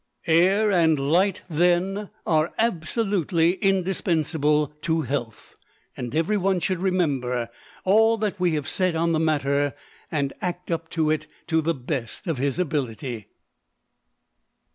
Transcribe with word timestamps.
Air 0.25 0.71
and 0.71 0.97
light, 0.97 1.43
then, 1.47 2.09
are 2.25 2.55
absolutely 2.57 3.53
indispensable 3.57 4.69
to 4.81 5.01
health, 5.03 5.55
and 5.95 6.15
every 6.15 6.37
one 6.37 6.59
should 6.59 6.79
remember 6.79 7.49
all 7.85 8.17
that 8.17 8.39
we 8.39 8.53
have 8.55 8.67
said 8.67 8.95
on 8.95 9.11
the 9.11 9.19
matter, 9.19 9.75
and 10.11 10.33
act 10.41 10.71
up 10.71 10.89
to 10.89 11.11
it 11.11 11.27
to 11.45 11.61
the 11.61 11.75
best 11.75 12.25
of 12.25 12.39
his 12.39 12.57
ability. 12.57 13.27